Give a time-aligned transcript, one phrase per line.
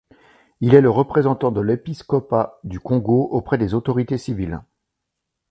[0.61, 4.61] Il est le représentant de l’épiscopat du Congo auprès des autorités civiles.